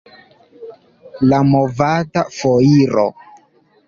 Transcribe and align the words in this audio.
La 1.33 1.41
movada 1.49 2.23
foiro. 2.39 3.05